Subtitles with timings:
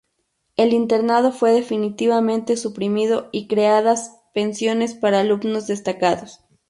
[0.57, 6.39] El internado fue definitivamente suprimido y creadas pensiones para alumnos destacados.